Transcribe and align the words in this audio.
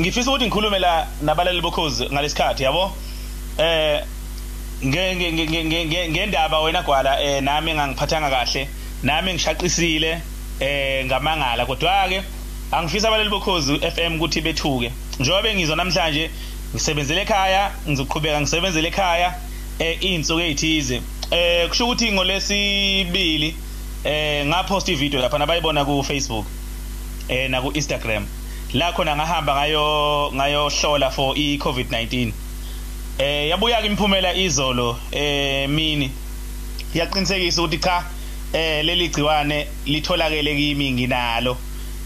ngifisa 0.00 0.30
ukuthi 0.30 0.46
ngikhulume 0.46 0.78
la 0.78 1.06
nabalali 1.22 1.60
bokhozi 1.60 2.04
ngalesikhathi 2.12 2.62
yabo? 2.62 2.92
Eh 3.58 4.00
ngendaba 6.10 6.60
wena 6.60 6.82
gwala 6.82 7.22
eh 7.22 7.42
nami 7.42 7.70
engangiphathanga 7.70 8.30
kahle 8.30 8.68
nami 9.02 9.34
ngishaqisile 9.34 10.20
eh 10.60 11.06
ngamangala. 11.06 11.66
Kodwa 11.66 12.08
ke 12.08 12.22
angifisa 12.72 13.08
abalali 13.08 13.30
bokhozi 13.30 13.78
FM 13.78 14.16
ukuthi 14.16 14.40
bethuke. 14.40 14.92
Njengoba 15.20 15.54
ngizwa 15.54 15.76
namhlanje 15.76 16.30
ngisebenzele 16.74 17.22
ekhaya 17.22 17.70
ngizoqhubeka 17.88 18.40
ngisebenzele 18.40 18.88
ekhaya 18.88 19.34
eh 19.78 20.02
insuku 20.02 20.40
ezithize 20.40 21.02
eh 21.30 21.68
kusho 21.68 21.84
ukuthi 21.84 22.12
ngolesibili 22.12 23.56
eh 24.04 24.46
ngapost 24.46 24.88
ivideo 24.88 25.20
lapha 25.20 25.38
nabayibona 25.38 25.84
ku 25.84 26.02
Facebook 26.02 26.46
eh 27.28 27.50
na 27.50 27.62
ku 27.62 27.70
Instagram 27.74 28.26
la 28.74 28.92
khona 28.92 29.16
ngahamba 29.16 29.54
ngayo 29.54 30.30
ngayohlola 30.34 31.10
for 31.10 31.38
i 31.38 31.58
COVID-19 31.58 32.32
eh 33.18 33.48
yabuya 33.48 33.80
ke 33.80 33.86
imiphumela 33.86 34.34
izolo 34.34 34.98
eh 35.12 35.68
mini? 35.68 36.10
Yaqinisekisa 36.94 37.62
ukuthi 37.62 37.78
cha 37.78 38.04
eh 38.52 38.84
leli 38.84 39.08
gciwane 39.08 39.66
litholakele 39.86 40.56
kimi 40.56 40.92
nginalo 40.92 41.56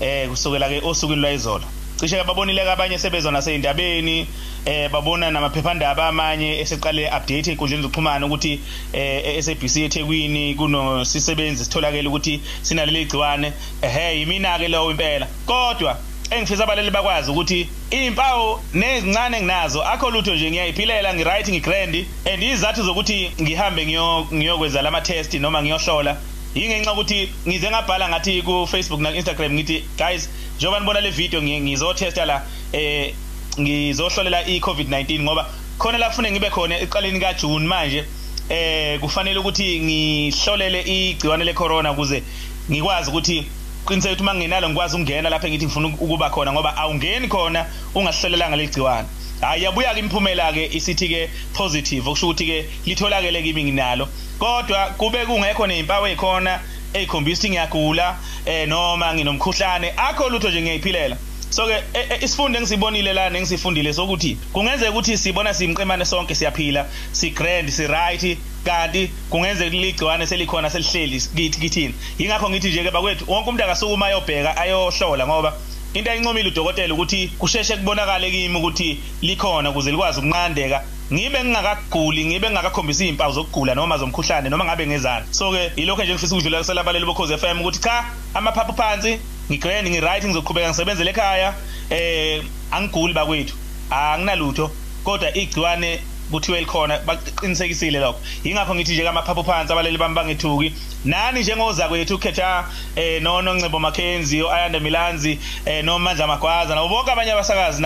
eh 0.00 0.28
kusukela 0.28 0.68
ke 0.68 0.80
osukwini 0.80 1.20
lwayizolo. 1.20 1.64
Cishe 2.00 2.16
ke 2.16 2.24
babonile 2.24 2.62
abanye 2.62 2.98
sebezwa 2.98 3.32
naseyindabeni 3.32 4.26
eh 4.64 4.90
babona 4.90 5.30
namaphephandaba 5.30 6.08
amanye 6.08 6.60
eseqale 6.60 7.08
update 7.08 7.50
einkundleni 7.50 7.82
zokuxhumana 7.82 8.26
ukuthi 8.26 8.60
eh 8.92 9.42
SABC 9.44 9.76
eThekwini 9.76 10.54
kuno 10.54 11.04
sisebenzi 11.04 11.64
sitholakele 11.64 12.08
ukuthi 12.08 12.40
sinaleli 12.62 13.04
gciwane. 13.04 13.52
Ehe 13.82 14.18
yimina 14.18 14.58
ke 14.58 14.68
lo 14.68 14.90
impela. 14.90 15.26
Kodwa 15.46 15.98
engifisa 16.34 16.64
abaleli 16.64 16.90
bakwazi 16.90 17.30
ukuthi 17.30 17.68
impawu 17.90 18.60
nezincane 18.74 19.40
nginazo 19.40 19.82
akho 19.82 20.10
lutho 20.10 20.34
nje 20.34 20.50
ngiyayiphilela 20.50 21.14
ngiright 21.14 21.48
ngigrand 21.48 22.06
and 22.32 22.42
izathu 22.42 22.82
zokuthi 22.82 23.30
ngihambe 23.42 23.86
ngiyokwenza 24.32 24.82
lama 24.82 25.00
test 25.00 25.34
noma 25.34 25.62
ngiyohlola 25.62 26.16
yingenxa 26.54 26.92
ukuthi 26.92 27.28
ngize 27.48 27.70
ngabhala 27.70 28.08
ngathi 28.08 28.42
ku 28.42 28.66
Facebook 28.66 29.00
na 29.00 29.10
Instagram 29.10 29.52
ngithi 29.52 29.84
guys 29.98 30.28
njengoba 30.56 30.80
nibona 30.80 31.00
le 31.00 31.10
video 31.10 31.42
ngizotesta 31.42 32.24
la 32.24 32.42
eh 32.72 33.14
ngizohlolela 33.60 34.46
i-COVID-19 34.46 35.22
ngoba 35.22 35.46
khona 35.78 35.98
la 35.98 36.08
kufune 36.08 36.30
ngibe 36.30 36.50
khona 36.50 36.78
eqaleni 36.80 37.20
kaJune 37.20 37.66
manje 37.66 38.04
eh 38.48 39.00
kufanele 39.00 39.38
ukuthi 39.38 39.80
ngihlolele 39.80 40.80
igciwane 40.82 41.44
le-corona 41.44 41.92
ukuze 41.92 42.22
ngikwazi 42.70 43.10
ukuthi 43.10 43.46
qiniseka 43.86 44.12
ukuthi 44.12 44.24
mangingenalo 44.24 44.68
ngikwazi 44.68 44.96
ukungena 44.96 45.30
lapha 45.30 45.48
ngithi 45.48 45.66
ngifuna 45.66 45.88
ukuba 45.88 46.30
khona 46.30 46.52
ngoba 46.52 46.76
awungeni 46.76 47.28
khona 47.28 47.66
ungasihlolelanga 47.94 48.56
legciwane 48.56 49.08
hayi 49.40 49.62
yabuya 49.62 49.94
ke 49.94 50.00
imiphumela 50.00 50.52
ke 50.52 50.70
isithi 50.72 51.08
ke 51.08 51.30
positive 51.52 52.08
okusho 52.08 52.26
ukuthi 52.26 52.46
ke 52.46 52.68
litholakele 52.86 53.42
kimi 53.42 53.64
nginalo. 53.64 54.08
Kodwa 54.38 54.94
kube 54.98 55.26
kungekho 55.26 55.66
nezimpawu 55.66 56.06
ezikhona 56.06 56.60
ezikhombisa 56.94 57.48
ngiyagula 57.48 58.16
eh 58.46 58.68
noma 58.68 59.14
nginomkhuhlane 59.14 59.92
akho 59.96 60.28
lutho 60.28 60.48
nje 60.48 60.62
ngiyayiphilela. 60.62 61.16
So 61.50 61.66
ke 61.66 61.82
isifundo 62.24 62.58
engisibonile 62.58 63.12
la 63.12 63.30
nengisifundile 63.30 63.92
sokuthi 63.92 64.38
kungenzeka 64.52 64.90
ukuthi 64.90 65.18
sibona 65.18 65.54
simqemane 65.54 66.04
sonke 66.04 66.34
siyaphila 66.34 66.86
si 67.12 67.30
grand 67.30 67.68
si 67.70 67.86
right 67.86 68.38
kanti 68.64 69.10
kungenzeka 69.30 69.76
ligciwane 69.76 70.26
selikhona 70.26 70.70
selihleli 70.70 71.20
kithi 71.20 71.60
kithini. 71.60 71.94
Yingakho 72.18 72.50
ngithi 72.50 72.68
nje 72.68 72.82
ke 72.82 72.90
bakwethu 72.90 73.24
wonke 73.28 73.48
umuntu 73.48 73.64
akasukuma 73.64 74.06
ayobheka 74.06 74.56
ayohlola 74.56 75.26
ngoba 75.26 75.52
into 75.94 76.10
ayincomile 76.10 76.48
udokotela 76.48 76.94
ukuthi 76.94 77.28
kusheshe 77.38 77.76
kubonakale 77.76 78.30
kimi 78.30 78.58
ukuthi 78.58 78.98
likhona 79.22 79.70
ukuze 79.70 79.90
likwazi 79.90 80.20
ukunqandeka. 80.20 80.84
Ngibe 81.12 81.44
ngingakaguli 81.44 82.24
ngibe 82.24 82.50
ngingakakhombisa 82.50 83.04
izimpawu 83.04 83.32
zokugula 83.32 83.74
noma 83.74 83.98
zomkhuhlane 83.98 84.48
noma 84.48 84.64
ngabe 84.64 84.86
ngezana 84.86 85.26
so 85.30 85.52
ke 85.52 85.72
ilokho 85.76 86.02
nje 86.02 86.12
ngifisa 86.12 86.34
ukudlula 86.34 86.58
kusela 86.58 86.80
abaleli 86.80 87.06
bokhozi 87.06 87.38
FM 87.38 87.60
ukuthi 87.60 87.80
cha 87.80 88.04
amaphaphu 88.34 88.72
phansi 88.72 89.18
ngigrand 89.50 89.88
ngiright 89.88 90.24
ngizoqhubeka 90.24 90.68
ngisebenzele 90.68 91.10
ekhaya 91.10 91.54
eh 91.90 92.42
angiguli 92.70 93.12
bakwethu 93.14 93.54
anginalutho 93.90 94.70
kodwa 95.04 95.28
igciwane 95.36 96.00
kuthiwe 96.30 96.60
likhona 96.60 96.98
baqinisekisile 96.98 97.98
lokho. 98.00 98.20
Yingakho 98.44 98.74
ngithi 98.74 98.92
nje 98.92 99.04
kamaphaphu 99.04 99.44
phansi 99.44 99.72
abaleli 99.72 99.98
bami 99.98 100.14
bangethuki 100.14 100.72
nani 101.04 101.40
njengoza 101.40 101.88
kwethu 101.88 102.14
ukhetha 102.14 102.64
eh 102.96 103.22
nono 103.22 103.54
Ncebo 103.54 103.78
Mackenzie 103.78 104.42
oAyanda 104.42 104.80
Milanzi 104.80 105.38
eh 105.66 105.84
nomandla 105.84 106.26
Magwaza 106.26 106.74
nabo 106.74 106.88
bonke 106.88 107.10
abanye 107.10 107.32
abasakazi 107.32 107.82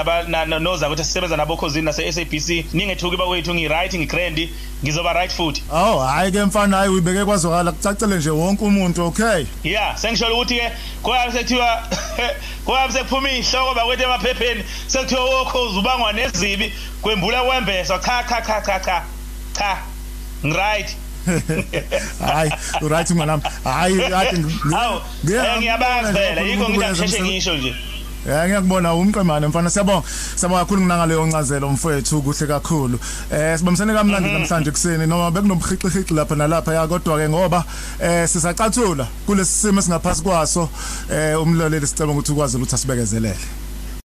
noza 0.61 0.87
ukuthi 0.87 1.05
sisebenza 1.05 1.37
nabo 1.37 1.57
khosini 1.57 1.85
nase 1.85 2.13
SABC 2.13 2.75
ningethuki 2.75 3.17
bakwethu 3.17 3.55
ngi 3.55 3.69
right 3.69 3.95
ngi 3.95 4.07
grand 4.07 4.49
ngizoba 4.85 5.13
right 5.13 5.33
futhi. 5.33 5.63
Awu 5.73 5.99
hayi 5.99 6.33
ke 6.33 6.45
mfana 6.45 6.77
hayi 6.77 6.91
uyibeke 6.91 7.25
kwazwakala 7.25 7.73
kucacele 7.73 8.17
nje 8.17 8.31
wonke 8.31 8.65
umuntu 8.65 9.07
okay? 9.07 9.47
Yeah 9.65 9.99
sengisholo 9.99 10.35
ukuthi 10.35 10.55
ke 10.55 10.73
kwabe 11.03 11.33
sekuthiwa 11.33 11.83
kwabe 12.65 12.93
sekuphuma 12.93 13.31
ihloko 13.31 13.75
bakwethu 13.75 14.03
emaphepheni 14.03 14.65
sekuthiwa 14.87 15.25
wokhozi 15.25 15.79
ubangwa 15.79 16.13
nezibi 16.13 16.73
kwembula 17.03 17.43
kwembesa 17.43 17.99
cha 17.99 18.23
cha 18.29 18.41
cha 18.43 18.61
cha 18.61 18.81
cha 18.81 19.03
cha 19.59 19.79
right. 20.43 20.97
Hayi 22.27 22.53
uright 22.83 23.11
mnganami 23.11 23.43
hayi 23.65 23.99
kade 24.11 24.45
ngiyabanga 25.59 26.13
phela. 26.13 26.41
Yiko 26.41 26.69
ngithi 26.69 26.85
angisheshe 26.85 27.23
ngisho 27.23 27.57
nje. 27.57 27.75
Yeah 28.27 28.47
ngiyakubona 28.47 28.95
umqemane 28.95 29.47
mfana. 29.47 29.71
Siyabonga. 29.71 30.07
Siyabonga 30.37 30.65
kakhulu 30.65 30.81
nginangaleyo 30.81 31.27
ncazelo 31.27 31.69
mfowethu 31.69 32.23
kuhle 32.23 32.47
kakhulu. 32.47 33.01
Eh 33.33 33.59
sibambisene 33.59 33.95
kamnandi 33.95 34.33
namhlanje 34.33 34.71
kuseni 34.71 35.07
noma 35.07 35.31
bekunomhixihixi 35.31 36.15
lapha 36.15 36.35
nalapha 36.35 36.75
ya 36.75 36.87
kodwa 36.87 37.19
ke 37.19 37.29
ngoba 37.29 37.65
eh 38.01 38.29
sisacathula 38.29 39.07
kulesi 39.27 39.53
simo 39.53 39.83
singaphasi 39.83 40.23
kwaso. 40.23 40.69
Eh 41.13 41.43
umlaleli 41.43 41.87
sicela 41.87 42.13
ukuthi 42.13 42.33
ukwazi 42.33 42.57
ukuthi 42.57 42.75
asibekezelele. 42.75 43.39